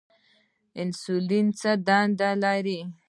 [0.81, 2.79] انسولین څه دنده لري؟